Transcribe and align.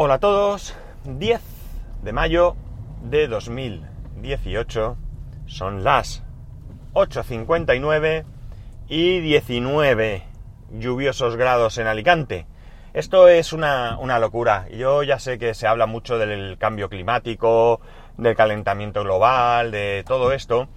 Hola 0.00 0.14
a 0.14 0.18
todos, 0.20 0.76
10 1.06 1.40
de 2.04 2.12
mayo 2.12 2.54
de 3.02 3.26
2018, 3.26 4.96
son 5.46 5.82
las 5.82 6.22
8.59 6.92 8.24
y 8.88 9.18
19 9.18 10.22
lluviosos 10.70 11.34
grados 11.34 11.78
en 11.78 11.88
Alicante. 11.88 12.46
Esto 12.94 13.26
es 13.26 13.52
una, 13.52 13.98
una, 13.98 14.20
locura. 14.20 14.68
Yo 14.68 15.02
ya 15.02 15.18
sé 15.18 15.36
que 15.36 15.52
se 15.52 15.66
habla 15.66 15.86
mucho 15.86 16.16
del 16.16 16.58
cambio 16.58 16.88
climático, 16.88 17.80
del 18.16 18.36
calentamiento 18.36 19.02
global, 19.02 19.72
de 19.72 20.04
todo 20.06 20.30
esto, 20.30 20.68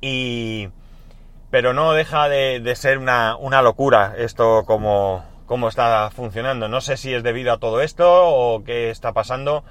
y... 0.00 0.70
pero 1.52 1.72
no 1.72 1.92
deja 1.92 2.28
de, 2.28 2.58
de 2.58 2.74
ser 2.74 2.98
una, 2.98 3.36
una 3.36 3.62
locura 3.62 4.14
esto 4.18 4.64
como, 4.66 5.22
cómo 5.48 5.68
está 5.68 6.10
funcionando. 6.10 6.68
No 6.68 6.80
sé 6.80 6.96
si 6.96 7.12
es 7.12 7.24
debido 7.24 7.52
a 7.52 7.58
todo 7.58 7.80
esto 7.80 8.06
o 8.06 8.62
qué 8.62 8.90
está 8.90 9.12
pasando, 9.12 9.64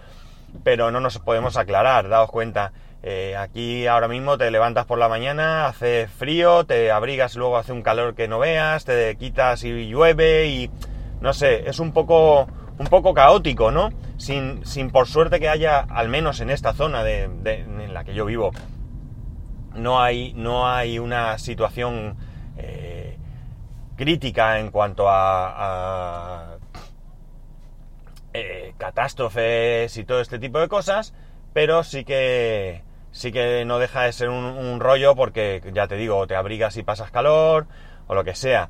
pero 0.64 0.92
no 0.92 1.00
nos 1.00 1.20
podemos 1.20 1.56
aclarar, 1.56 2.10
daos 2.10 2.32
cuenta. 2.32 2.74
Eh, 3.04 3.38
aquí 3.38 3.86
ahora 3.86 4.08
mismo 4.08 4.40
te 4.40 4.50
levantas 4.50 4.86
por 4.86 4.98
la 4.98 5.08
mañana, 5.08 5.68
hace 5.68 6.08
frío, 6.08 6.66
te 6.66 6.92
abrigas, 6.92 7.36
luego 7.36 7.58
hace 7.58 7.72
un 7.72 7.84
calor 7.84 8.16
que 8.16 8.28
no 8.28 8.40
veas, 8.40 8.86
te 8.86 9.16
quitas 9.18 9.64
y 9.64 9.88
llueve 9.88 10.48
y 10.48 10.72
no 11.22 11.32
sé, 11.34 11.70
es 11.70 11.80
un 11.80 11.94
poco, 11.94 12.48
un 12.80 12.88
poco 12.88 13.14
caótico, 13.14 13.70
¿no? 13.70 13.92
Sin, 14.18 14.66
sin 14.66 14.90
por 14.90 15.08
suerte 15.08 15.40
que 15.40 15.48
haya, 15.48 15.80
al 15.80 16.10
menos 16.10 16.40
en 16.40 16.50
esta 16.50 16.74
zona 16.74 17.04
de, 17.04 17.30
de, 17.44 17.60
en 17.60 17.94
la 17.94 18.04
que 18.04 18.16
yo 18.16 18.26
vivo, 18.26 18.52
no 19.76 20.02
hay, 20.02 20.34
no 20.34 20.68
hay 20.68 20.98
una 20.98 21.38
situación 21.38 22.18
crítica 23.98 24.60
en 24.60 24.72
cuanto 24.72 25.10
a, 25.10 26.54
a 26.54 26.58
eh, 28.34 28.74
catástrofes 28.78 29.98
y 29.98 30.06
todo 30.06 30.22
este 30.22 30.38
tipo 30.38 30.60
de 30.60 30.68
cosas, 30.68 31.14
pero 31.54 31.84
sí 31.84 32.06
que 32.06 32.84
sí 33.12 33.32
que 33.32 33.66
no 33.66 33.80
deja 33.80 34.04
de 34.04 34.14
ser 34.14 34.30
un, 34.30 34.80
rollo 34.80 35.16
porque 35.16 35.62
ya 35.74 35.88
te 35.88 35.96
digo, 35.96 36.28
te 36.28 36.36
abrigas 36.36 36.78
y 36.78 36.84
pasas 36.84 37.10
calor 37.10 37.66
o 38.06 38.14
lo 38.14 38.24
que 38.24 38.36
sea. 38.36 38.70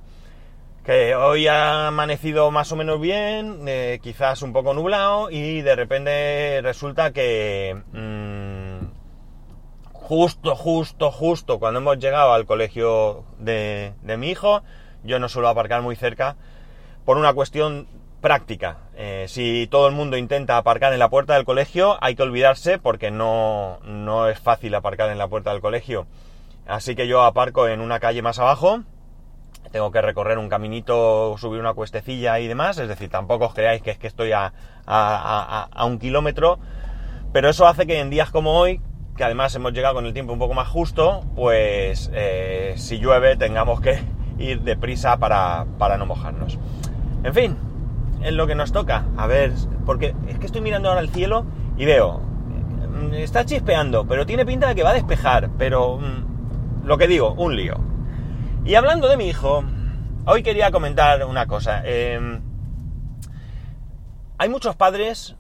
Que 0.85 1.15
hoy 1.15 1.47
ha 1.47 1.87
amanecido 1.87 2.49
más 2.49 2.71
o 2.71 2.77
menos 2.77 3.01
bien, 3.01 3.65
eh, 3.67 3.99
quizás 4.01 4.41
un 4.41 4.53
poco 4.53 4.73
nublado 4.73 5.29
y 5.29 5.61
de 5.61 5.75
repente 5.75 6.61
resulta 6.61 7.11
que 7.11 7.75
mmm, 7.91 8.87
justo, 9.91 10.55
justo, 10.55 11.11
justo 11.11 11.59
cuando 11.59 11.81
hemos 11.81 11.99
llegado 11.99 12.31
al 12.31 12.45
colegio 12.45 13.25
de, 13.37 13.93
de 14.01 14.15
mi 14.15 14.29
hijo, 14.29 14.63
yo 15.03 15.19
no 15.19 15.29
suelo 15.29 15.49
aparcar 15.49 15.81
muy 15.81 15.95
cerca 15.95 16.35
por 17.05 17.17
una 17.17 17.33
cuestión 17.33 17.87
práctica. 18.21 18.77
Eh, 18.95 19.25
si 19.27 19.67
todo 19.67 19.87
el 19.87 19.93
mundo 19.93 20.17
intenta 20.17 20.57
aparcar 20.57 20.93
en 20.93 20.99
la 20.99 21.09
puerta 21.09 21.35
del 21.35 21.45
colegio, 21.45 21.97
hay 22.01 22.15
que 22.15 22.23
olvidarse 22.23 22.79
porque 22.79 23.11
no, 23.11 23.79
no 23.83 24.27
es 24.27 24.39
fácil 24.39 24.73
aparcar 24.75 25.09
en 25.09 25.17
la 25.17 25.27
puerta 25.27 25.51
del 25.51 25.61
colegio. 25.61 26.07
Así 26.65 26.95
que 26.95 27.07
yo 27.07 27.23
aparco 27.23 27.67
en 27.67 27.79
una 27.79 27.99
calle 27.99 28.21
más 28.21 28.39
abajo, 28.39 28.81
tengo 29.71 29.91
que 29.91 30.01
recorrer 30.01 30.37
un 30.37 30.49
caminito, 30.49 31.35
subir 31.37 31.59
una 31.59 31.73
cuestecilla 31.73 32.39
y 32.39 32.47
demás, 32.47 32.77
es 32.77 32.87
decir, 32.87 33.09
tampoco 33.09 33.45
os 33.45 33.53
creáis 33.53 33.81
que 33.81 33.91
es 33.91 33.97
que 33.97 34.07
estoy 34.07 34.31
a, 34.31 34.45
a, 34.45 34.51
a, 34.85 35.69
a 35.71 35.85
un 35.85 35.99
kilómetro, 35.99 36.59
pero 37.31 37.49
eso 37.49 37.67
hace 37.67 37.85
que 37.85 37.99
en 37.99 38.09
días 38.09 38.31
como 38.31 38.59
hoy, 38.59 38.81
que 39.15 39.23
además 39.23 39.55
hemos 39.55 39.73
llegado 39.73 39.95
con 39.95 40.05
el 40.05 40.13
tiempo 40.13 40.33
un 40.33 40.39
poco 40.39 40.53
más 40.53 40.67
justo, 40.67 41.23
pues 41.35 42.09
eh, 42.13 42.73
si 42.77 42.99
llueve 42.99 43.35
tengamos 43.37 43.79
que 43.79 43.99
ir 44.37 44.61
deprisa 44.61 45.17
para, 45.17 45.65
para 45.77 45.97
no 45.97 46.05
mojarnos. 46.05 46.57
En 47.23 47.33
fin, 47.33 47.57
es 48.23 48.33
lo 48.33 48.47
que 48.47 48.55
nos 48.55 48.71
toca. 48.71 49.05
A 49.17 49.27
ver, 49.27 49.53
porque 49.85 50.15
es 50.27 50.39
que 50.39 50.45
estoy 50.45 50.61
mirando 50.61 50.89
ahora 50.89 51.01
el 51.01 51.09
cielo 51.09 51.45
y 51.77 51.85
veo, 51.85 52.19
mm, 52.19 53.13
está 53.13 53.45
chispeando, 53.45 54.05
pero 54.05 54.25
tiene 54.25 54.45
pinta 54.45 54.67
de 54.67 54.75
que 54.75 54.83
va 54.83 54.91
a 54.91 54.93
despejar, 54.93 55.49
pero 55.57 55.97
mmm, 55.97 56.85
lo 56.85 56.97
que 56.97 57.07
digo, 57.07 57.33
un 57.33 57.55
lío. 57.55 57.77
Y 58.65 58.75
hablando 58.75 59.07
de 59.07 59.17
mi 59.17 59.27
hijo, 59.27 59.63
hoy 60.25 60.43
quería 60.43 60.71
comentar 60.71 61.23
una 61.25 61.47
cosa. 61.47 61.81
Eh, 61.85 62.39
hay 64.37 64.49
muchos 64.49 64.75
padres 64.75 65.35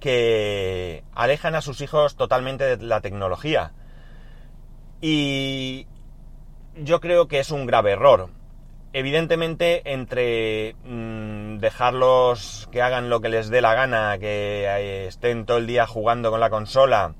que 0.00 1.04
alejan 1.14 1.54
a 1.54 1.60
sus 1.60 1.80
hijos 1.80 2.16
totalmente 2.16 2.76
de 2.76 2.84
la 2.84 3.00
tecnología. 3.00 3.72
Y 5.00 5.86
yo 6.76 7.00
creo 7.00 7.28
que 7.28 7.38
es 7.38 7.50
un 7.50 7.66
grave 7.66 7.92
error. 7.92 8.28
Evidentemente, 8.92 9.82
entre 9.92 10.74
mmm, 10.84 11.58
dejarlos 11.58 12.68
que 12.70 12.82
hagan 12.82 13.10
lo 13.10 13.20
que 13.20 13.28
les 13.28 13.48
dé 13.48 13.60
la 13.60 13.74
gana, 13.74 14.16
que 14.18 14.64
eh, 14.64 15.06
estén 15.06 15.44
todo 15.44 15.58
el 15.58 15.66
día 15.66 15.86
jugando 15.86 16.30
con 16.30 16.40
la 16.40 16.50
consola 16.50 17.14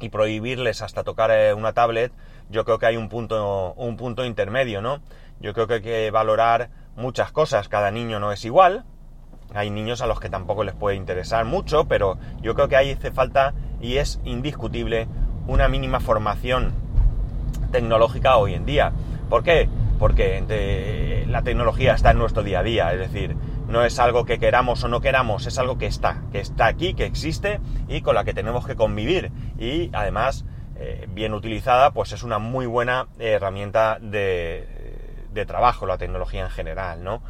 y 0.00 0.10
prohibirles 0.10 0.82
hasta 0.82 1.04
tocar 1.04 1.30
eh, 1.30 1.54
una 1.54 1.72
tablet, 1.72 2.12
yo 2.50 2.64
creo 2.64 2.78
que 2.78 2.86
hay 2.86 2.96
un 2.96 3.08
punto, 3.08 3.74
un 3.74 3.96
punto 3.96 4.24
intermedio, 4.24 4.80
¿no? 4.80 5.00
Yo 5.40 5.54
creo 5.54 5.66
que 5.66 5.74
hay 5.74 5.82
que 5.82 6.10
valorar 6.10 6.70
muchas 6.96 7.32
cosas. 7.32 7.68
Cada 7.68 7.90
niño 7.90 8.20
no 8.20 8.32
es 8.32 8.44
igual. 8.44 8.84
Hay 9.54 9.70
niños 9.70 10.02
a 10.02 10.06
los 10.06 10.20
que 10.20 10.28
tampoco 10.28 10.64
les 10.64 10.74
puede 10.74 10.96
interesar 10.96 11.44
mucho, 11.44 11.86
pero 11.86 12.18
yo 12.42 12.54
creo 12.54 12.68
que 12.68 12.76
ahí 12.76 12.90
hace 12.90 13.12
falta 13.12 13.54
y 13.80 13.96
es 13.96 14.20
indiscutible 14.24 15.08
una 15.46 15.68
mínima 15.68 16.00
formación 16.00 16.87
tecnológica 17.70 18.36
hoy 18.36 18.54
en 18.54 18.66
día. 18.66 18.92
¿Por 19.28 19.42
qué? 19.42 19.68
Porque 19.98 21.24
la 21.28 21.42
tecnología 21.42 21.94
está 21.94 22.12
en 22.12 22.18
nuestro 22.18 22.42
día 22.42 22.60
a 22.60 22.62
día, 22.62 22.92
es 22.92 23.00
decir, 23.00 23.36
no 23.68 23.84
es 23.84 23.98
algo 23.98 24.24
que 24.24 24.38
queramos 24.38 24.82
o 24.84 24.88
no 24.88 25.00
queramos, 25.00 25.46
es 25.46 25.58
algo 25.58 25.76
que 25.76 25.86
está, 25.86 26.22
que 26.32 26.40
está 26.40 26.66
aquí, 26.66 26.94
que 26.94 27.04
existe 27.04 27.60
y 27.88 28.00
con 28.00 28.14
la 28.14 28.24
que 28.24 28.32
tenemos 28.32 28.66
que 28.66 28.76
convivir. 28.76 29.30
Y 29.58 29.90
además, 29.92 30.46
eh, 30.76 31.06
bien 31.10 31.34
utilizada, 31.34 31.92
pues 31.92 32.12
es 32.12 32.22
una 32.22 32.38
muy 32.38 32.66
buena 32.66 33.08
herramienta 33.18 33.98
de, 34.00 35.26
de 35.32 35.46
trabajo, 35.46 35.86
la 35.86 35.98
tecnología 35.98 36.44
en 36.44 36.50
general, 36.50 37.04
¿no? 37.04 37.22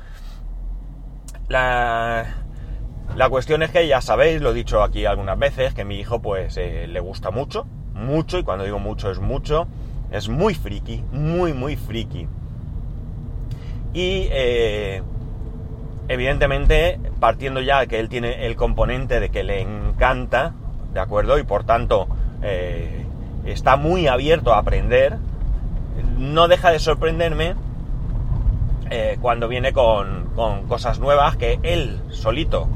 La, 1.48 2.26
la, 3.16 3.28
cuestión 3.30 3.62
es 3.62 3.70
que 3.70 3.88
ya 3.88 4.00
sabéis, 4.00 4.40
lo 4.40 4.50
he 4.50 4.54
dicho 4.54 4.82
aquí 4.82 5.06
algunas 5.06 5.38
veces, 5.38 5.74
que 5.74 5.84
mi 5.84 5.98
hijo 5.98 6.20
pues 6.20 6.56
eh, 6.58 6.86
le 6.86 7.00
gusta 7.00 7.30
mucho, 7.30 7.64
mucho, 7.94 8.38
y 8.38 8.42
cuando 8.44 8.64
digo 8.64 8.78
mucho 8.78 9.10
es 9.10 9.18
mucho, 9.18 9.66
es 10.10 10.28
muy 10.28 10.54
friki, 10.54 11.04
muy, 11.12 11.52
muy 11.52 11.76
friki. 11.76 12.26
Y 13.92 14.28
eh, 14.30 15.02
evidentemente, 16.08 16.98
partiendo 17.20 17.60
ya 17.60 17.86
que 17.86 18.00
él 18.00 18.08
tiene 18.08 18.46
el 18.46 18.56
componente 18.56 19.20
de 19.20 19.30
que 19.30 19.44
le 19.44 19.60
encanta, 19.60 20.54
¿de 20.92 21.00
acuerdo? 21.00 21.38
Y 21.38 21.42
por 21.42 21.64
tanto, 21.64 22.08
eh, 22.42 23.04
está 23.44 23.76
muy 23.76 24.06
abierto 24.06 24.54
a 24.54 24.58
aprender, 24.58 25.16
no 26.16 26.48
deja 26.48 26.70
de 26.70 26.78
sorprenderme 26.78 27.54
eh, 28.90 29.18
cuando 29.20 29.48
viene 29.48 29.72
con, 29.72 30.30
con, 30.34 30.66
cosas 30.66 30.98
nuevas 30.98 31.36
que 31.36 31.58
él 31.62 32.00
solito 32.10 32.68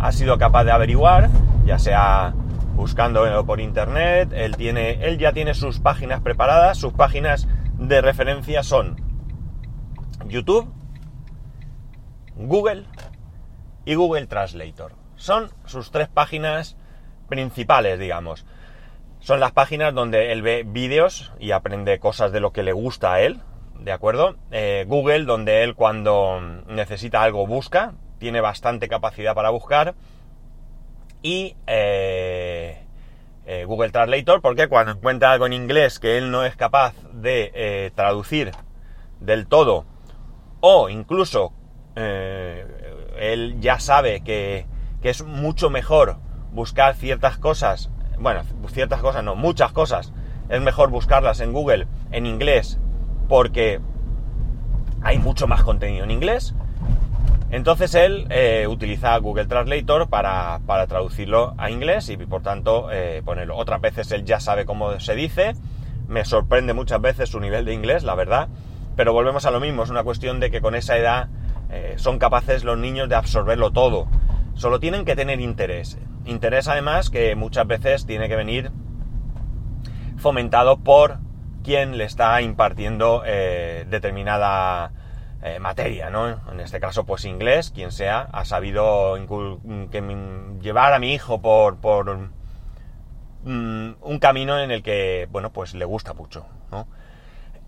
ha 0.00 0.12
sido 0.12 0.38
capaz 0.38 0.64
de 0.64 0.72
averiguar, 0.72 1.28
ya 1.66 1.78
sea 1.78 2.34
buscando 2.74 3.44
por 3.44 3.60
internet, 3.60 4.30
él, 4.34 4.56
tiene, 4.56 5.04
él 5.06 5.18
ya 5.18 5.32
tiene 5.32 5.54
sus 5.54 5.80
páginas 5.80 6.20
preparadas, 6.20 6.78
sus 6.78 6.92
páginas 6.92 7.48
de 7.78 8.00
referencia 8.00 8.62
son 8.62 8.96
YouTube, 10.26 10.72
Google 12.36 12.84
y 13.84 13.94
Google 13.94 14.26
Translator. 14.26 14.92
Son 15.16 15.50
sus 15.66 15.90
tres 15.90 16.08
páginas 16.08 16.76
principales, 17.28 17.98
digamos. 17.98 18.46
Son 19.20 19.40
las 19.40 19.52
páginas 19.52 19.94
donde 19.94 20.32
él 20.32 20.42
ve 20.42 20.64
vídeos 20.66 21.32
y 21.38 21.50
aprende 21.50 21.98
cosas 21.98 22.32
de 22.32 22.40
lo 22.40 22.52
que 22.52 22.62
le 22.62 22.72
gusta 22.72 23.12
a 23.12 23.20
él, 23.20 23.40
¿de 23.78 23.92
acuerdo? 23.92 24.36
Eh, 24.50 24.84
Google, 24.86 25.24
donde 25.24 25.62
él 25.62 25.74
cuando 25.74 26.40
necesita 26.68 27.22
algo 27.22 27.46
busca, 27.46 27.94
tiene 28.18 28.40
bastante 28.40 28.88
capacidad 28.88 29.34
para 29.34 29.50
buscar. 29.50 29.94
Y 31.22 31.56
eh, 31.66 32.49
eh, 33.50 33.64
Google 33.64 33.90
Translator, 33.90 34.40
porque 34.40 34.68
cuando 34.68 34.92
encuentra 34.92 35.32
algo 35.32 35.46
en 35.46 35.52
inglés 35.52 35.98
que 35.98 36.18
él 36.18 36.30
no 36.30 36.44
es 36.44 36.56
capaz 36.56 36.94
de 37.12 37.50
eh, 37.54 37.90
traducir 37.94 38.52
del 39.20 39.46
todo, 39.46 39.86
o 40.60 40.88
incluso 40.88 41.54
él 41.96 43.56
ya 43.60 43.78
sabe 43.78 44.22
que, 44.22 44.66
que 45.02 45.10
es 45.10 45.22
mucho 45.22 45.68
mejor 45.68 46.16
buscar 46.52 46.94
ciertas 46.94 47.36
cosas 47.36 47.90
bueno, 48.20 48.42
ciertas 48.68 49.00
cosas 49.00 49.24
no, 49.24 49.34
muchas 49.34 49.72
cosas, 49.72 50.12
es 50.48 50.60
mejor 50.60 50.90
buscarlas 50.90 51.40
en 51.40 51.52
Google 51.52 51.88
en 52.12 52.26
inglés 52.26 52.78
porque 53.28 53.80
hay 55.02 55.18
mucho 55.18 55.46
más 55.46 55.62
contenido 55.62 56.04
en 56.04 56.10
inglés. 56.10 56.54
Entonces 57.50 57.94
él 57.96 58.26
eh, 58.30 58.66
utiliza 58.68 59.16
Google 59.18 59.46
Translator 59.46 60.08
para, 60.08 60.60
para, 60.66 60.86
traducirlo 60.86 61.54
a 61.58 61.70
inglés 61.70 62.08
y 62.08 62.16
por 62.16 62.42
tanto 62.42 62.90
eh, 62.92 63.22
ponerlo. 63.24 63.56
Otras 63.56 63.80
veces 63.80 64.12
él 64.12 64.24
ya 64.24 64.38
sabe 64.38 64.64
cómo 64.64 64.98
se 65.00 65.16
dice. 65.16 65.54
Me 66.06 66.24
sorprende 66.24 66.74
muchas 66.74 67.00
veces 67.00 67.28
su 67.28 67.40
nivel 67.40 67.64
de 67.64 67.74
inglés, 67.74 68.04
la 68.04 68.14
verdad. 68.14 68.48
Pero 68.94 69.12
volvemos 69.12 69.46
a 69.46 69.50
lo 69.50 69.58
mismo, 69.58 69.82
es 69.82 69.90
una 69.90 70.04
cuestión 70.04 70.38
de 70.38 70.50
que 70.50 70.60
con 70.60 70.76
esa 70.76 70.96
edad 70.96 71.28
eh, 71.70 71.94
son 71.96 72.18
capaces 72.18 72.62
los 72.62 72.78
niños 72.78 73.08
de 73.08 73.14
absorberlo 73.14 73.70
todo 73.70 74.08
Solo 74.54 74.78
tienen 74.78 75.04
que 75.04 75.16
tener 75.16 75.40
interés. 75.40 75.98
Interés 76.26 76.68
además 76.68 77.08
que 77.10 77.34
muchas 77.34 77.66
veces 77.66 78.06
tiene 78.06 78.28
que 78.28 78.36
venir 78.36 78.70
fomentado 80.18 80.80
por 80.80 81.18
quien 81.64 81.96
le 81.96 82.04
está 82.04 82.42
impartiendo 82.42 83.22
determinada 83.22 84.92
eh, 85.42 85.58
materia, 85.58 86.10
¿no? 86.10 86.28
En 86.50 86.60
este 86.60 86.80
caso, 86.80 87.04
pues 87.04 87.24
inglés, 87.24 87.70
quien 87.74 87.92
sea, 87.92 88.28
ha 88.32 88.44
sabido 88.44 89.16
llevar 90.60 90.92
a 90.92 90.98
mi 90.98 91.14
hijo 91.14 91.40
por, 91.40 91.76
mm, 93.44 93.94
un 94.00 94.18
camino 94.20 94.60
en 94.60 94.70
el 94.70 94.82
que, 94.82 95.28
bueno, 95.30 95.50
pues 95.50 95.74
le 95.74 95.84
gusta 95.84 96.12
mucho. 96.12 96.46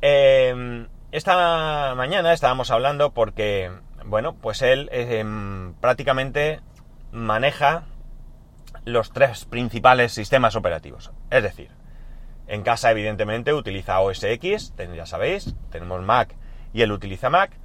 Em, 0.01 0.89
esta 1.13 1.95
mañana 1.95 2.33
estábamos 2.33 2.71
hablando 2.71 3.13
porque, 3.13 3.71
bueno, 4.05 4.35
pues 4.35 4.63
él 4.63 4.89
em, 4.93 5.75
prácticamente 5.75 6.61
maneja 7.13 7.85
los 8.85 9.13
tres 9.13 9.45
principales 9.45 10.13
sistemas 10.13 10.57
operativos. 10.57 11.13
Es 11.31 11.43
decir, 11.43 11.71
en 12.49 12.63
casa 12.63 12.91
evidentemente 12.91 13.55
utiliza 13.55 14.01
OS 14.01 14.25
X, 14.25 14.75
ya 14.95 15.07
sabéis, 15.07 15.55
tenemos 15.71 16.03
Mac 16.03 16.35
y 16.73 16.83
él 16.83 16.93
utiliza 16.93 17.31
Mac. 17.31 17.62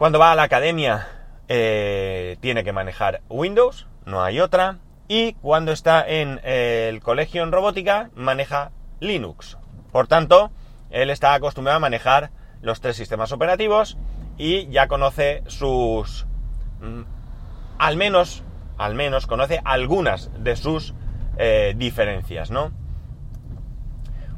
Cuando 0.00 0.18
va 0.18 0.32
a 0.32 0.34
la 0.34 0.44
academia 0.44 1.08
eh, 1.46 2.38
tiene 2.40 2.64
que 2.64 2.72
manejar 2.72 3.20
Windows, 3.28 3.86
no 4.06 4.22
hay 4.22 4.40
otra. 4.40 4.78
Y 5.08 5.34
cuando 5.34 5.72
está 5.72 6.08
en 6.08 6.40
eh, 6.42 6.86
el 6.88 7.02
colegio 7.02 7.42
en 7.42 7.52
robótica 7.52 8.08
maneja 8.14 8.70
Linux. 9.00 9.58
Por 9.92 10.06
tanto, 10.06 10.52
él 10.88 11.10
está 11.10 11.34
acostumbrado 11.34 11.76
a 11.76 11.80
manejar 11.80 12.30
los 12.62 12.80
tres 12.80 12.96
sistemas 12.96 13.30
operativos 13.32 13.98
y 14.38 14.68
ya 14.68 14.88
conoce 14.88 15.42
sus... 15.48 16.26
Mm, 16.80 17.02
al 17.76 17.96
menos, 17.98 18.42
al 18.78 18.94
menos 18.94 19.26
conoce 19.26 19.60
algunas 19.66 20.30
de 20.42 20.56
sus 20.56 20.94
eh, 21.36 21.74
diferencias, 21.76 22.50
¿no? 22.50 22.72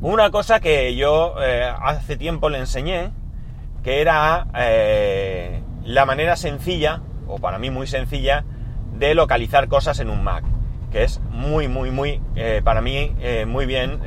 Una 0.00 0.32
cosa 0.32 0.59
que 0.59 0.97
yo 0.97 1.37
hace 1.37 2.17
tiempo 2.17 2.50
le 2.50 2.59
enseñé 2.59 3.12
que 3.82 4.00
era 4.00 4.46
eh, 4.56 5.62
la 5.84 6.06
manera 6.06 6.37
sencilla, 6.37 7.02
o 7.26 7.38
para 7.38 7.58
mí 7.58 7.70
muy 7.70 7.87
sencilla, 7.87 8.44
de 8.96 9.14
localizar 9.14 9.69
cosas 9.69 9.99
en 10.00 10.11
un 10.11 10.23
Mac, 10.23 10.44
que 10.90 11.05
es 11.05 11.20
muy, 11.31 11.69
muy, 11.69 11.90
muy, 11.90 12.20
eh, 12.37 12.61
para 12.62 12.81
mí, 12.81 13.14
eh, 13.20 13.46
muy 13.46 13.67
bien, 13.67 14.00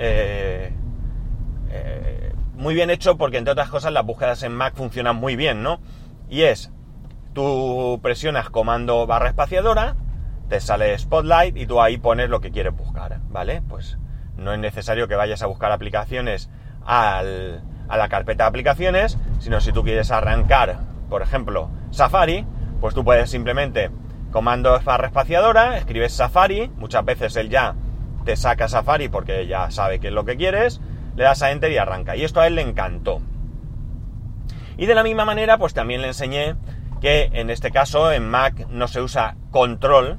muy 2.56 2.74
bien 2.74 2.90
hecho 2.90 3.18
porque 3.18 3.38
entre 3.38 3.52
otras 3.52 3.70
cosas 3.70 3.92
las 3.92 4.06
búsquedas 4.06 4.42
en 4.44 4.54
Mac 4.54 4.76
funcionan 4.76 5.18
muy 5.18 5.36
bien, 5.36 5.62
¿no? 5.62 5.80
Y 6.30 6.44
es, 6.44 6.72
tú 7.34 8.00
presionas 8.02 8.50
comando 8.50 9.06
barra 9.06 9.28
espaciadora, 9.28 9.98
te 10.48 10.62
sale 10.62 10.98
Spotlight 10.98 11.58
y 11.58 11.66
tú 11.66 11.82
ahí 11.82 11.98
pones 11.98 12.30
lo 12.30 12.40
que 12.40 12.52
quieres 12.52 12.76
buscar, 12.76 13.20
¿vale? 13.30 13.62
Pues 13.68 13.98
no 14.38 14.54
es 14.54 14.60
necesario 14.60 15.08
que 15.08 15.16
vayas 15.16 15.42
a 15.42 15.48
buscar 15.48 15.72
aplicaciones 15.72 16.50
al, 16.86 17.62
a 17.90 17.98
la 17.98 18.10
carpeta 18.10 18.46
de 18.46 18.50
aplicaciones, 18.50 19.18
sino 19.46 19.62
si 19.62 19.72
tú 19.72 19.84
quieres 19.84 20.10
arrancar, 20.10 20.80
por 21.08 21.22
ejemplo, 21.22 21.70
Safari, 21.92 22.48
pues 22.82 22.96
tú 22.96 23.06
puedes 23.06 23.30
simplemente 23.30 23.92
comando 24.32 24.80
barra 24.84 25.06
espaciadora, 25.06 25.78
escribes 25.78 26.14
Safari, 26.14 26.72
muchas 26.78 27.06
veces 27.06 27.36
él 27.36 27.52
ya 27.52 27.76
te 28.24 28.38
saca 28.38 28.68
Safari 28.68 29.08
porque 29.08 29.46
ya 29.46 29.70
sabe 29.70 30.00
qué 30.00 30.08
es 30.08 30.14
lo 30.14 30.26
que 30.26 30.36
quieres, 30.36 30.82
le 31.16 31.26
das 31.26 31.44
a 31.44 31.52
Enter 31.52 31.72
y 31.72 31.78
arranca. 31.78 32.16
Y 32.16 32.24
esto 32.24 32.42
a 32.42 32.48
él 32.48 32.56
le 32.56 32.64
encantó. 32.64 33.22
Y 34.78 34.88
de 34.88 34.96
la 34.96 35.04
misma 35.04 35.26
manera, 35.26 35.60
pues 35.60 35.76
también 35.76 36.02
le 36.02 36.08
enseñé 36.08 36.56
que 37.00 37.30
en 37.34 37.52
este 37.52 37.70
caso 37.70 38.12
en 38.12 38.28
Mac 38.28 38.66
no 38.70 38.88
se 38.88 39.00
usa 39.00 39.38
control, 39.52 40.18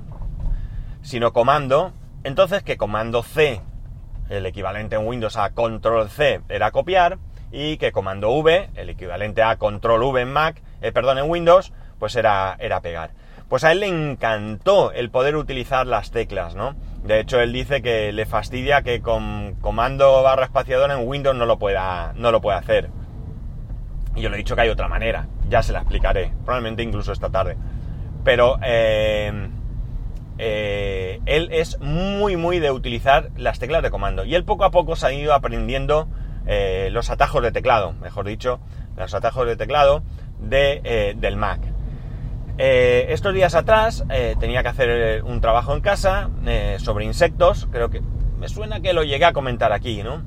sino 1.03 1.33
comando. 1.33 1.93
Entonces 2.23 2.63
que 2.63 2.77
comando 2.77 3.25
C, 3.25 3.61
el 4.29 4.47
equivalente 4.47 4.95
en 4.95 5.05
Windows 5.05 5.37
a 5.37 5.51
control 5.51 6.11
C, 6.11 6.43
era 6.49 6.71
copiar 6.71 7.19
y 7.51 7.77
que 7.77 7.93
comando 7.93 8.31
V, 8.31 8.71
el 8.75 8.91
equivalente 8.91 9.43
a 9.43 9.57
control 9.57 10.03
V 10.03 10.21
en 10.21 10.33
Mac, 10.33 10.63
eh, 10.81 10.93
perdón, 10.93 11.19
en 11.19 11.31
Windows, 11.31 11.73
pues 11.99 12.17
era, 12.17 12.57
era 12.59 12.81
pegar. 12.81 13.11
Pues 13.49 13.63
a 13.63 13.73
él 13.73 13.81
le 13.81 13.87
encantó 13.87 14.91
el 14.91 15.11
poder 15.11 15.37
utilizar 15.37 15.87
las 15.87 16.11
teclas, 16.11 16.57
¿no? 16.57 16.75
De 17.05 17.21
hecho, 17.21 17.41
él 17.41 17.53
dice 17.53 17.81
que 17.81 18.13
le 18.13 18.27
fastidia 18.27 18.83
que 18.83 19.01
con 19.01 19.55
comando 19.61 20.23
barra 20.23 20.47
espaciadora 20.47 20.95
en 20.95 21.07
Windows 21.07 21.37
no 21.37 21.47
lo 21.47 21.59
pueda, 21.59 22.13
no 22.17 22.33
lo 22.33 22.41
hacer. 22.51 22.91
Y 24.17 24.23
yo 24.23 24.31
le 24.31 24.37
he 24.37 24.39
dicho 24.39 24.57
que 24.57 24.63
hay 24.63 24.69
otra 24.69 24.89
manera, 24.89 25.29
ya 25.49 25.63
se 25.63 25.73
la 25.73 25.81
explicaré, 25.81 26.33
probablemente 26.45 26.83
incluso 26.83 27.13
esta 27.13 27.31
tarde. 27.31 27.57
Pero 28.25 28.59
eh, 28.65 29.49
eh, 30.39 31.21
él 31.27 31.49
es 31.53 31.79
muy, 31.81 32.37
muy 32.37 32.59
de 32.59 32.73
utilizar 32.73 33.31
las 33.37 33.61
teclas 33.61 33.83
de 33.83 33.91
comando. 33.91 34.25
Y 34.25 34.35
él 34.35 34.45
poco 34.45 34.65
a 34.65 34.71
poco 34.73 34.97
se 34.97 35.07
ha 35.07 35.13
ido 35.13 35.33
aprendiendo 35.33 36.09
eh, 36.47 36.89
los 36.93 37.11
atajos 37.11 37.43
de 37.43 37.51
teclado, 37.51 37.93
mejor 37.95 38.27
dicho, 38.27 38.61
los 38.97 39.13
atajos 39.15 39.47
de 39.47 39.57
teclado 39.57 40.03
de, 40.39 40.81
eh, 40.85 41.15
del 41.17 41.37
Mac. 41.37 41.61
Eh, 42.59 43.07
estos 43.11 43.35
días 43.35 43.55
atrás 43.55 44.05
tenía 44.41 44.63
que 44.63 44.69
hacer 44.69 45.23
un 45.25 45.41
trabajo 45.41 45.75
en 45.75 45.83
casa 45.83 46.31
sobre 46.79 47.05
insectos, 47.05 47.69
creo 47.71 47.91
que 47.91 48.01
me 48.39 48.49
suena 48.49 48.81
que 48.81 48.93
lo 48.93 49.03
llegué 49.03 49.27
a 49.27 49.33
comentar 49.33 49.73
aquí, 49.73 50.03
¿no? 50.03 50.23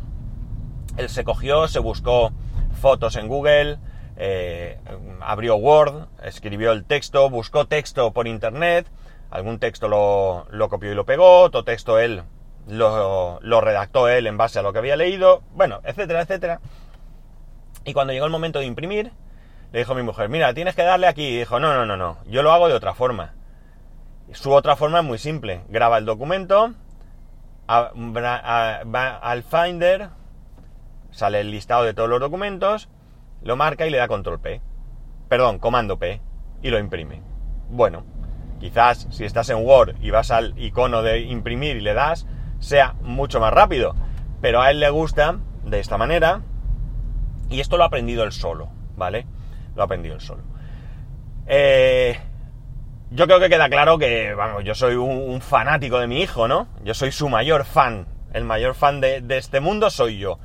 Él 0.98 1.10
se 1.10 1.24
cogió, 1.24 1.68
se 1.68 1.80
buscó 1.80 2.32
fotos 2.80 3.16
en 3.16 3.28
Google, 3.28 3.80
abrió 5.22 5.56
Word, 5.56 6.08
escribió 6.22 6.72
el 6.72 6.84
texto, 6.84 7.30
buscó 7.30 7.66
texto 7.66 8.12
por 8.12 8.28
internet, 8.28 8.86
algún 9.32 9.58
texto 9.58 9.88
lo, 9.88 10.46
lo 10.52 10.70
copió 10.70 10.92
y 10.92 10.96
lo 10.96 11.06
pegó, 11.06 11.42
otro 11.42 11.64
texto 11.64 11.98
él 11.98 12.24
lo, 12.70 13.62
redactó 13.62 14.08
él 14.08 14.28
en 14.28 14.38
base 14.38 14.60
a 14.60 14.62
lo 14.62 14.72
que 14.74 14.80
había 14.80 14.96
leído, 14.96 15.42
bueno, 15.54 15.82
etcétera, 15.84 16.22
etcétera. 16.22 16.60
Y 17.86 17.94
cuando 17.94 18.14
llegó 18.14 18.26
el 18.26 18.32
momento 18.32 18.60
de 18.60 18.66
imprimir, 18.66 19.12
le 19.72 19.80
dijo 19.80 19.94
a 19.94 19.96
mi 19.96 20.04
mujer, 20.04 20.30
mira, 20.30 20.54
tienes 20.54 20.76
que 20.76 20.84
darle 20.84 21.08
aquí. 21.08 21.28
Y 21.28 21.40
dijo, 21.40 21.60
no, 21.60 21.74
no, 21.74 21.86
no, 21.86 21.98
no, 21.98 22.18
yo 22.26 22.44
lo 22.44 22.52
hago 22.52 22.68
de 22.68 22.74
otra 22.74 22.94
forma. 22.94 23.34
Su 24.32 24.52
otra 24.52 24.76
forma 24.76 25.00
es 25.00 25.06
muy 25.06 25.18
simple. 25.18 25.62
Graba 25.70 25.98
el 25.98 26.06
documento, 26.06 26.74
va 27.68 29.18
al 29.18 29.44
Finder, 29.44 30.10
sale 31.12 31.40
el 31.40 31.52
listado 31.52 31.84
de 31.84 31.94
todos 31.94 32.10
los 32.10 32.20
documentos, 32.20 32.90
lo 33.42 33.56
marca 33.56 33.88
y 33.88 33.90
le 33.90 33.98
da 33.98 34.08
control 34.08 34.40
P. 34.40 34.62
Perdón, 35.28 35.60
comando 35.60 35.98
P. 35.98 36.22
Y 36.62 36.70
lo 36.70 36.80
imprime. 36.80 37.22
Bueno, 37.70 38.04
quizás 38.60 39.08
si 39.12 39.24
estás 39.24 39.50
en 39.50 39.66
Word 39.66 39.96
y 40.02 40.12
vas 40.12 40.30
al 40.32 40.54
icono 40.60 41.02
de 41.02 41.22
imprimir 41.22 41.78
y 41.78 41.82
le 41.82 41.94
das, 41.94 42.28
sea 42.60 42.96
mucho 43.02 43.40
más 43.40 43.54
rápido. 43.54 43.96
Pero 44.42 44.62
a 44.62 44.72
él 44.72 44.80
le 44.80 44.90
gusta 44.90 45.40
de 45.66 45.80
esta 45.80 45.98
manera 45.98 46.42
y 47.50 47.60
esto 47.60 47.78
lo 47.78 47.84
ha 47.84 47.88
aprendido 47.88 48.24
él 48.24 48.32
solo, 48.32 48.70
¿vale? 48.96 49.26
Lo 49.76 49.82
ha 49.82 49.86
aprendido 49.86 50.16
él 50.16 50.22
solo. 50.22 50.44
Eh, 51.48 52.18
yo 53.12 53.26
creo 53.26 53.40
que 53.40 53.50
queda 53.50 53.70
claro 53.70 53.98
que, 53.98 54.34
vamos, 54.36 54.64
yo 54.64 54.76
soy 54.76 54.96
un, 54.96 55.42
fanático 55.42 56.00
de 56.00 56.08
mi 56.08 56.22
hijo, 56.22 56.48
¿no? 56.48 56.68
Yo 56.84 56.94
soy 56.94 57.12
su 57.12 57.28
mayor 57.28 57.66
fan. 57.66 58.08
El 58.34 58.44
mayor 58.44 58.76
fan 58.76 59.02
de, 59.02 59.24
este 59.30 59.60
mundo 59.60 59.90
soy 59.90 60.20
yo. 60.20 60.38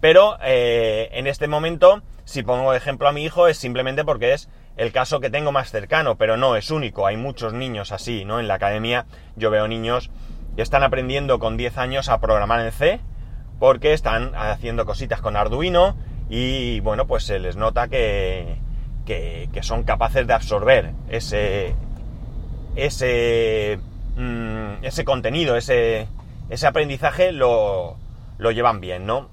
Pero 0.00 0.36
eh, 0.42 1.10
en 1.12 1.26
este 1.26 1.48
momento, 1.48 2.02
si 2.24 2.42
pongo 2.42 2.70
de 2.70 2.78
ejemplo 2.78 3.08
a 3.08 3.12
mi 3.12 3.24
hijo, 3.24 3.48
es 3.48 3.58
simplemente 3.58 4.04
porque 4.04 4.32
es 4.34 4.48
el 4.76 4.92
caso 4.92 5.20
que 5.20 5.30
tengo 5.30 5.52
más 5.52 5.70
cercano, 5.70 6.16
pero 6.16 6.36
no 6.36 6.54
es 6.56 6.70
único. 6.70 7.06
Hay 7.06 7.16
muchos 7.16 7.52
niños 7.52 7.90
así, 7.90 8.24
¿no? 8.24 8.38
En 8.38 8.46
la 8.46 8.54
academia 8.54 9.06
yo 9.34 9.50
veo 9.50 9.66
niños 9.66 10.10
están 10.56 10.82
aprendiendo 10.82 11.38
con 11.38 11.56
10 11.56 11.78
años 11.78 12.08
a 12.08 12.20
programar 12.20 12.60
en 12.60 12.72
C 12.72 13.00
porque 13.58 13.92
están 13.92 14.34
haciendo 14.34 14.84
cositas 14.84 15.20
con 15.20 15.36
Arduino 15.36 15.96
y 16.28 16.80
bueno, 16.80 17.06
pues 17.06 17.24
se 17.24 17.38
les 17.38 17.56
nota 17.56 17.88
que, 17.88 18.58
que, 19.06 19.48
son 19.62 19.84
capaces 19.84 20.26
de 20.26 20.32
absorber 20.32 20.92
ese, 21.08 21.74
ese, 22.74 23.78
mm, 24.16 24.82
ese 24.84 25.04
contenido, 25.04 25.56
ese, 25.56 26.08
ese 26.50 26.66
aprendizaje 26.66 27.32
lo, 27.32 27.96
lo 28.38 28.50
llevan 28.50 28.80
bien, 28.80 29.06
¿no? 29.06 29.28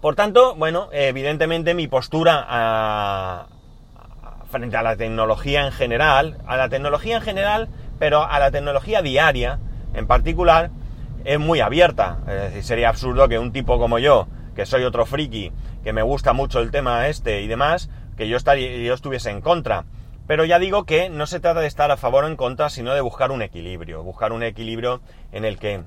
Por 0.00 0.14
tanto, 0.14 0.54
bueno, 0.54 0.88
evidentemente 0.92 1.74
mi 1.74 1.88
postura 1.88 3.46
frente 4.50 4.76
a 4.76 4.82
la 4.82 4.96
tecnología 4.96 5.66
en 5.66 5.72
general, 5.72 6.38
a 6.46 6.56
la 6.56 6.68
tecnología 6.68 7.16
en 7.16 7.22
general 7.22 7.68
pero 7.98 8.22
a 8.22 8.38
la 8.38 8.50
tecnología 8.50 9.02
diaria, 9.02 9.58
en 9.94 10.06
particular, 10.06 10.70
es 11.24 11.38
muy 11.38 11.60
abierta. 11.60 12.18
Es 12.54 12.66
sería 12.66 12.88
absurdo 12.88 13.28
que 13.28 13.38
un 13.38 13.52
tipo 13.52 13.78
como 13.78 13.98
yo, 13.98 14.28
que 14.54 14.66
soy 14.66 14.84
otro 14.84 15.06
friki, 15.06 15.52
que 15.82 15.92
me 15.92 16.02
gusta 16.02 16.32
mucho 16.32 16.60
el 16.60 16.70
tema 16.70 17.08
este 17.08 17.42
y 17.42 17.46
demás, 17.46 17.90
que 18.16 18.28
yo 18.28 18.36
estuviese 18.36 19.30
en 19.30 19.40
contra. 19.40 19.84
Pero 20.26 20.44
ya 20.44 20.58
digo 20.58 20.84
que 20.84 21.08
no 21.08 21.26
se 21.26 21.40
trata 21.40 21.60
de 21.60 21.66
estar 21.66 21.90
a 21.90 21.96
favor 21.96 22.24
o 22.24 22.26
en 22.26 22.36
contra, 22.36 22.68
sino 22.68 22.94
de 22.94 23.00
buscar 23.00 23.30
un 23.30 23.42
equilibrio. 23.42 24.02
Buscar 24.02 24.32
un 24.32 24.42
equilibrio 24.42 25.00
en 25.30 25.44
el 25.44 25.58
que 25.58 25.84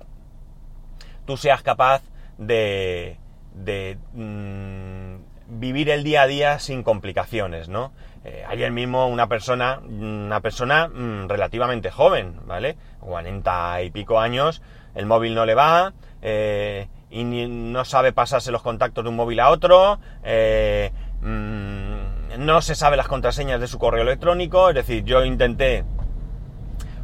tú 1.26 1.36
seas 1.36 1.62
capaz 1.62 2.02
de, 2.38 3.18
de 3.54 3.98
mm, 4.14 5.29
vivir 5.50 5.90
el 5.90 6.04
día 6.04 6.24
a 6.24 6.28
día 6.28 6.60
sin 6.60 6.84
complicaciones, 6.84 7.70
¿no? 7.70 7.92
Eh, 8.24 8.44
ayer 8.48 8.72
mismo 8.72 9.08
una 9.08 9.28
persona, 9.28 9.80
una 9.80 10.42
persona 10.42 10.88
mm, 10.88 11.28
relativamente 11.28 11.90
joven, 11.90 12.36
¿vale? 12.46 12.78
40 13.00 13.82
y 13.84 13.92
pico 13.92 14.20
años, 14.20 14.62
el 14.94 15.06
móvil 15.06 15.34
no 15.36 15.46
le 15.46 15.56
va, 15.56 15.94
eh, 16.22 16.88
y 17.10 17.24
no 17.24 17.86
sabe 17.86 18.12
pasarse 18.12 18.52
los 18.52 18.62
contactos 18.62 19.04
de 19.04 19.10
un 19.10 19.16
móvil 19.16 19.40
a 19.40 19.50
otro, 19.50 20.00
eh, 20.24 20.92
mm, 21.22 22.46
no 22.46 22.62
se 22.62 22.76
sabe 22.76 22.98
las 22.98 23.08
contraseñas 23.08 23.60
de 23.60 23.68
su 23.68 23.80
correo 23.80 24.04
electrónico, 24.04 24.70
es 24.70 24.76
decir, 24.76 25.04
yo 25.04 25.24
intenté 25.24 25.84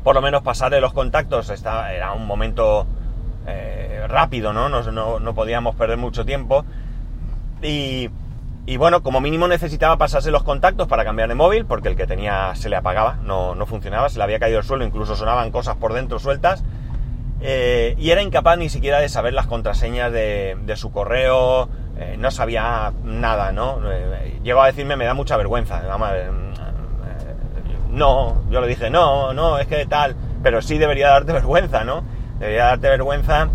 por 0.04 0.16
lo 0.16 0.22
menos 0.22 0.44
pasarle 0.44 0.80
los 0.82 0.94
contactos, 0.94 1.50
era 1.50 2.14
un 2.14 2.28
momento 2.28 2.86
rápido, 4.08 4.54
¿no? 4.54 4.70
No, 4.70 5.20
no 5.20 5.34
podíamos 5.34 5.75
perder 5.75 5.98
mucho 5.98 6.25
tiempo. 6.25 6.64
Y, 7.64 8.10
y 8.67 8.77
bueno, 8.77 9.03
como 9.03 9.22
mínimo 9.22 9.48
necesitaba 9.48 9.98
pasarse 9.98 10.31
los 10.31 10.43
contactos 10.43 10.88
para 10.88 11.03
cambiar 11.03 11.29
de 11.29 11.36
móvil, 11.36 11.65
porque 11.65 11.89
el 11.89 11.95
que 11.95 12.07
tenía 12.07 12.55
se 12.55 12.67
le 12.67 12.75
apagaba, 12.75 13.17
no, 13.22 13.53
no 13.53 13.67
funcionaba, 13.67 14.10
se 14.10 14.17
le 14.17 14.24
había 14.24 14.39
caído 14.39 14.57
el 14.57 14.65
suelo, 14.65 14.84
incluso 14.84 15.15
sonaban 15.15 15.51
cosas 15.51 15.75
por 15.75 15.93
dentro 15.93 16.17
sueltas. 16.17 16.63
Eh, 17.41 17.95
y 18.00 18.10
era 18.10 18.24
incapaz 18.24 18.57
ni 18.57 18.69
siquiera 18.69 19.00
de 19.00 19.07
saber 19.07 19.34
las 19.34 19.45
contraseñas 19.45 20.12
de, 20.12 20.74
su 20.77 20.91
correo, 20.91 21.69
eh, 21.98 22.15
no 22.17 22.31
sabía 22.31 22.91
nada, 23.03 23.51
¿no? 23.51 23.79
Eh, 23.91 24.39
llegó 24.41 24.63
a 24.63 24.67
decirme, 24.67 24.95
me 24.95 25.05
da 25.05 25.13
mucha 25.13 25.38
vergüenza. 25.38 25.84
no, 27.91 28.41
yo 28.50 28.62
le 28.62 28.67
dije, 28.67 28.89
no, 28.89 29.31
no, 29.34 29.60
es 29.60 29.67
que 29.67 29.86
tal, 29.86 30.15
pero 30.41 30.63
sí 30.63 30.79
debería 30.79 31.10
darte 31.10 31.34
vergüenza, 31.34 31.84
¿no? 31.84 32.03
Debería 32.39 32.65
darte 32.65 32.89
vergüenza 32.89 33.48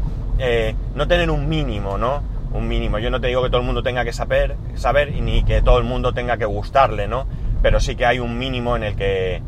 no 0.95 1.09
tener 1.09 1.31
un 1.31 1.49
mínimo, 1.49 1.99
¿no? 1.99 2.23
Un 2.52 2.69
mínimo. 2.69 2.99
Yo 2.99 3.11
no 3.11 3.21
te 3.21 3.28
digo 3.28 3.42
que 3.42 3.49
todo 3.49 3.61
el 3.61 3.66
mundo 3.66 3.83
tenga 3.83 4.04
que 4.04 4.12
saber, 4.12 4.57
saber 4.75 5.12
ni 5.21 5.45
que 5.45 5.62
todo 5.62 5.78
el 5.78 5.85
mundo 5.85 6.12
tenga 6.12 6.37
que 6.37 6.45
gustarle, 6.45 7.09
¿no? 7.09 7.26
Pero 7.62 7.80
sí 7.80 7.97
que 7.97 8.07
hay 8.07 8.19
un 8.19 8.38
mínimo 8.38 8.76
en 8.76 8.85
el 8.85 8.97
que, 8.97 9.42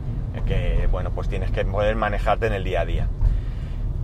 que 0.46 0.88
bueno, 0.90 1.10
pues 1.10 1.28
tienes 1.28 1.50
que 1.50 1.64
poder 1.64 1.96
manejarte 1.96 2.46
en 2.46 2.52
el 2.52 2.64
día 2.64 2.82
a 2.82 2.84
día. 2.84 3.08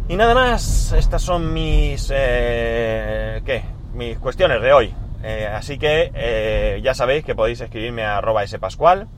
Y 0.08 0.16
nada 0.16 0.34
más, 0.34 0.92
estas 0.92 1.20
son 1.22 1.52
mis, 1.52 2.10
eh, 2.14 3.42
¿qué? 3.44 3.62
Mis 3.92 4.18
cuestiones 4.18 4.62
de 4.62 4.72
hoy. 4.72 4.94
Eh, 5.22 5.46
así 5.46 5.78
que 5.78 6.10
eh, 6.14 6.80
ya 6.82 6.94
sabéis 6.94 7.24
que 7.24 7.34
podéis 7.34 7.60
escribirme 7.60 8.04
a 8.04 8.18
arroba 8.18 8.46
spascual, 8.46 9.08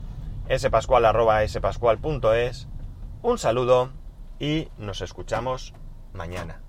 spascual 0.57 1.05
arroba 1.05 1.47
spascual.es. 1.47 2.67
Un 3.21 3.37
saludo 3.37 3.91
y 4.39 4.67
nos 4.77 5.01
escuchamos 5.01 5.73
mañana. 6.13 6.60